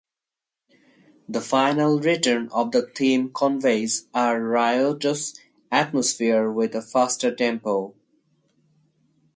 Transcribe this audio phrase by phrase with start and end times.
[1.29, 5.35] The final return of the theme conveys a riotous
[5.71, 7.93] atmosphere with a faster tempo.